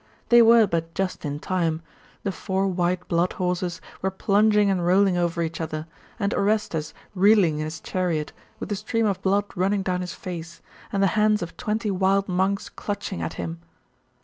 They 0.29 0.41
were 0.41 0.65
but 0.65 0.95
just 0.95 1.25
in 1.25 1.39
time. 1.39 1.83
The 2.23 2.31
four 2.31 2.67
white 2.67 3.07
blood 3.07 3.33
horses 3.33 3.79
were 4.01 4.09
plunging 4.09 4.67
and 4.71 4.83
rolling 4.83 5.15
over 5.15 5.43
each 5.43 5.61
other, 5.61 5.85
and 6.17 6.33
Orestes 6.33 6.95
reeling 7.13 7.59
in 7.59 7.65
his 7.65 7.79
chariot, 7.79 8.33
with 8.59 8.71
a 8.71 8.75
stream 8.75 9.05
of 9.05 9.21
blood 9.21 9.45
running 9.55 9.83
down 9.83 10.01
his 10.01 10.15
face, 10.15 10.59
and 10.91 11.03
the 11.03 11.13
hands 11.13 11.43
of 11.43 11.55
twenty 11.55 11.91
wild 11.91 12.27
monks 12.27 12.67
clutching 12.67 13.21
at 13.21 13.33
him. 13.33 13.59